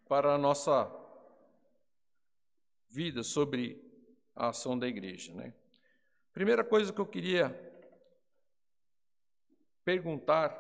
[0.08, 0.92] para a nossa
[2.90, 3.80] vida sobre
[4.36, 5.32] a ação da igreja.
[5.32, 5.54] Né?
[6.34, 7.54] Primeira coisa que eu queria
[9.86, 10.60] perguntar,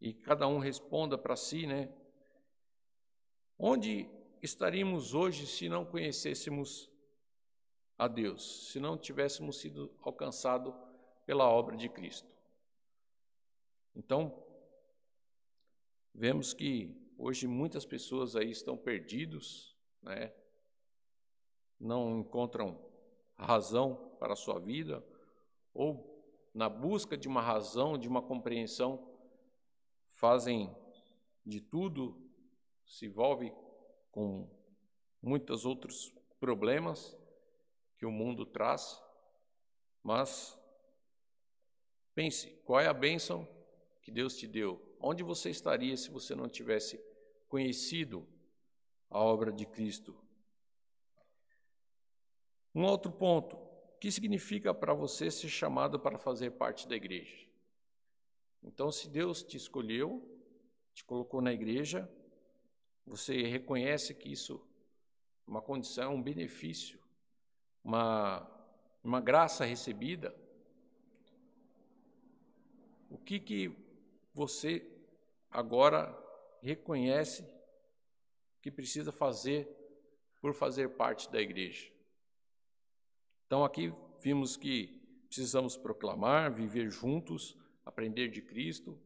[0.00, 1.88] e cada um responda para si, né?
[3.56, 4.10] Onde
[4.42, 6.90] estaríamos hoje se não conhecêssemos
[7.96, 10.74] a Deus, se não tivéssemos sido alcançados
[11.24, 12.28] pela obra de Cristo?
[13.94, 14.45] Então,
[16.16, 20.32] vemos que hoje muitas pessoas aí estão perdidos, né?
[21.78, 22.82] não encontram
[23.36, 25.04] razão para a sua vida,
[25.74, 26.16] ou
[26.54, 29.14] na busca de uma razão, de uma compreensão,
[30.08, 30.74] fazem
[31.44, 32.18] de tudo,
[32.86, 33.52] se envolve
[34.10, 34.48] com
[35.20, 37.14] muitos outros problemas
[37.98, 38.98] que o mundo traz,
[40.02, 40.58] mas
[42.14, 43.46] pense, qual é a bênção
[44.00, 44.95] que Deus te deu?
[45.08, 47.00] Onde você estaria se você não tivesse
[47.48, 48.26] conhecido
[49.08, 50.18] a obra de Cristo
[52.74, 57.46] um outro ponto, o que significa para você ser chamado para fazer parte da igreja?
[58.62, 60.28] Então, se Deus te escolheu,
[60.92, 62.06] te colocou na igreja,
[63.06, 64.60] você reconhece que isso
[65.46, 67.00] é uma condição, um benefício,
[67.82, 68.44] uma,
[69.04, 70.36] uma graça recebida.
[73.08, 73.72] O que, que
[74.34, 74.95] você
[75.50, 76.16] agora
[76.62, 77.46] reconhece
[78.62, 79.68] que precisa fazer
[80.40, 81.90] por fazer parte da igreja?
[83.46, 84.96] Então aqui vimos que
[85.28, 89.00] precisamos proclamar, viver juntos, aprender de Cristo,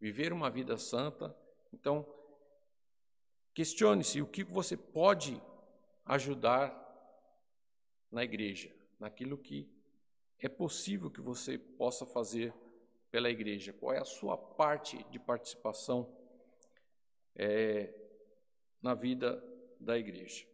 [0.00, 1.36] viver uma vida santa.
[1.72, 2.06] Então,
[3.52, 5.40] questione-se o que você pode
[6.04, 6.80] ajudar
[8.10, 9.70] na igreja, naquilo que
[10.38, 12.52] é possível que você possa fazer
[13.14, 13.72] pela igreja.
[13.72, 16.12] Qual é a sua parte de participação
[17.36, 17.94] é,
[18.82, 19.40] na vida
[19.78, 20.44] da igreja?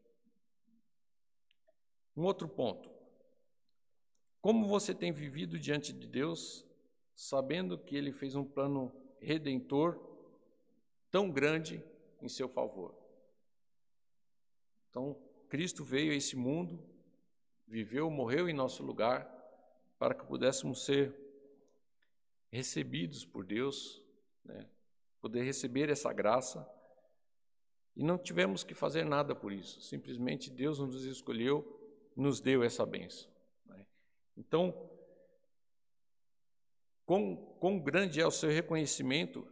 [2.15, 2.91] Um outro ponto.
[4.43, 6.67] Como você tem vivido diante de Deus,
[7.15, 9.99] sabendo que Ele fez um plano redentor
[11.11, 11.83] tão grande
[12.21, 12.95] em seu favor?
[14.91, 15.17] Então,
[15.49, 16.79] Cristo veio a esse mundo,
[17.67, 19.25] viveu, morreu em nosso lugar,
[19.99, 21.30] para que pudéssemos ser
[22.51, 24.03] recebidos por Deus,
[24.45, 24.69] né?
[25.21, 26.69] poder receber essa graça.
[27.97, 31.79] E não tivemos que fazer nada por isso, simplesmente Deus nos escolheu,
[32.17, 33.31] nos deu essa bênção.
[34.37, 34.91] Então,
[37.05, 39.47] quão, quão grande é o seu reconhecimento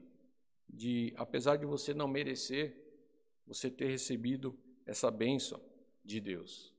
[0.68, 2.76] de, apesar de você não merecer,
[3.46, 5.60] você ter recebido essa bênção
[6.04, 6.72] de Deus.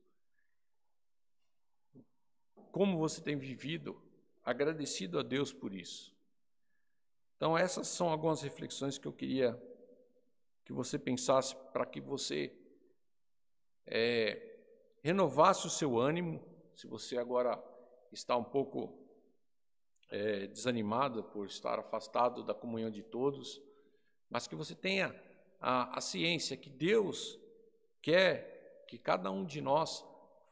[2.72, 4.00] Como você tem vivido
[4.50, 6.14] agradecido a Deus por isso.
[7.36, 9.60] Então, essas são algumas reflexões que eu queria
[10.64, 12.52] que você pensasse para que você
[13.86, 14.58] é,
[15.02, 16.40] renovasse o seu ânimo.
[16.74, 17.62] Se você agora
[18.12, 18.96] está um pouco
[20.10, 23.60] é, desanimado por estar afastado da comunhão de todos,
[24.28, 25.14] mas que você tenha
[25.60, 27.38] a, a ciência que Deus
[28.02, 30.04] quer que cada um de nós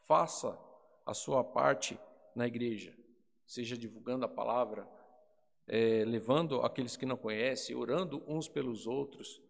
[0.03, 0.57] faça
[1.05, 1.99] a sua parte
[2.35, 2.95] na igreja,
[3.49, 4.87] seja divulgando a palavra,
[5.65, 9.41] é, levando aqueles que não conhecem, orando uns pelos outros,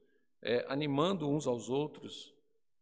[0.41, 2.33] é, animando uns aos outros,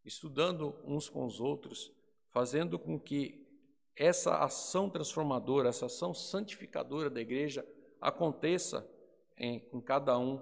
[0.06, 1.92] estudando uns com os outros,
[2.30, 3.48] fazendo com que
[3.96, 7.68] essa ação transformadora, essa ação santificadora da igreja
[8.00, 8.88] aconteça
[9.36, 10.40] em, em cada um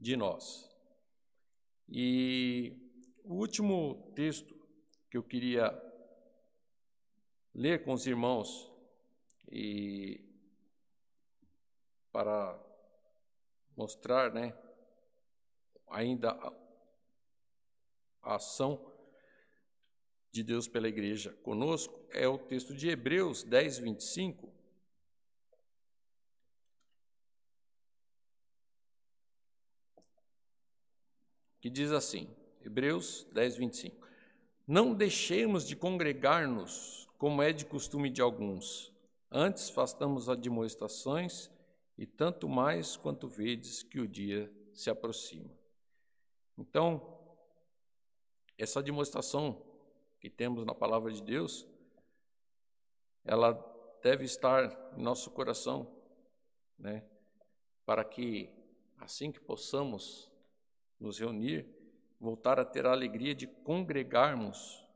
[0.00, 0.68] de nós.
[1.88, 2.76] E
[3.22, 4.52] o último texto
[5.08, 5.80] que eu queria
[7.54, 8.73] ler com os irmãos
[9.50, 10.20] e
[12.12, 12.58] para
[13.76, 14.56] mostrar, né,
[15.88, 16.30] ainda
[18.22, 18.92] a ação
[20.30, 24.52] de Deus pela igreja conosco é o texto de Hebreus 10, 25.
[31.60, 32.28] Que diz assim,
[32.62, 34.08] Hebreus 10, 25:
[34.66, 38.93] Não deixemos de congregar-nos, como é de costume de alguns,
[39.36, 41.50] Antes façamos admoestações,
[41.98, 45.50] e tanto mais quanto vedes que o dia se aproxima.
[46.56, 47.18] Então,
[48.56, 49.60] essa demonstração
[50.20, 51.66] que temos na palavra de Deus,
[53.24, 53.52] ela
[54.00, 55.92] deve estar em nosso coração,
[56.78, 57.04] né?
[57.84, 58.48] Para que
[58.98, 60.30] assim que possamos
[61.00, 61.66] nos reunir,
[62.20, 64.86] voltar a ter a alegria de congregarmos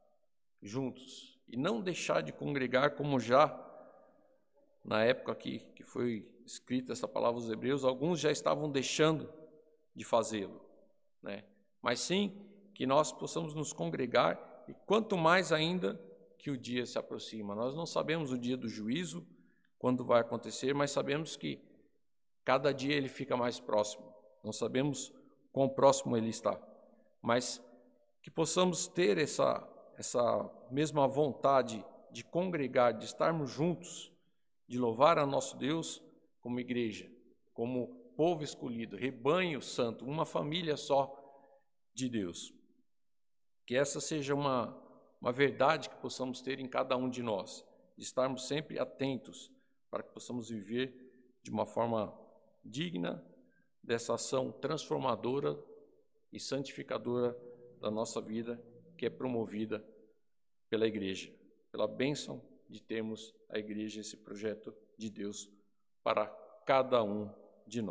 [0.63, 3.68] juntos e não deixar de congregar como já
[4.89, 9.31] na época que, que foi escrita essa palavra aos Hebreus, alguns já estavam deixando
[9.95, 10.61] de fazê-lo,
[11.23, 11.45] né?
[11.83, 16.01] Mas sim que nós possamos nos congregar e quanto mais ainda
[16.39, 17.55] que o dia se aproxima.
[17.55, 19.27] Nós não sabemos o dia do juízo,
[19.79, 21.61] quando vai acontecer, mas sabemos que
[22.43, 24.11] cada dia ele fica mais próximo.
[24.43, 25.13] Não sabemos
[25.53, 26.59] quão próximo ele está,
[27.21, 27.63] mas
[28.23, 29.69] que possamos ter essa
[29.99, 34.13] essa mesma vontade de congregar, de estarmos juntos,
[34.69, 36.03] de louvar a nosso Deus
[36.41, 37.11] como igreja,
[37.55, 41.15] como povo escolhido, rebanho santo, uma família só
[41.95, 42.53] de Deus.
[43.67, 44.77] Que essa seja uma,
[45.21, 47.65] uma verdade que possamos ter em cada um de nós,
[47.97, 49.51] de estarmos sempre atentos
[49.91, 52.15] para que possamos viver de uma forma
[52.65, 53.25] digna
[53.83, 55.59] dessa ação transformadora
[56.31, 57.37] e santificadora
[57.81, 58.63] da nossa vida,
[58.97, 59.85] que é promovida
[60.69, 61.33] pela igreja,
[61.71, 65.51] pela bênção de termos a igreja, esse projeto de Deus
[66.03, 66.27] para
[66.67, 67.33] cada um